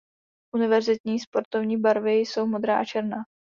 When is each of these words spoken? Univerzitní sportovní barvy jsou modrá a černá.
Univerzitní 0.55 1.19
sportovní 1.19 1.77
barvy 1.77 2.13
jsou 2.15 2.47
modrá 2.47 2.79
a 2.79 2.85
černá. 2.85 3.17